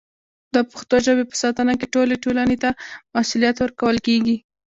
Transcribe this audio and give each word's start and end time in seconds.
د 0.53 0.55
پښتو 0.71 0.95
ژبې 1.05 1.25
په 1.27 1.35
ساتنه 1.43 1.73
کې 1.79 1.87
ټولې 1.93 2.15
ټولنې 2.23 2.57
ته 2.63 2.69
مسوولیت 3.13 3.55
ورکول 3.59 3.97
کېږي. 4.07 4.35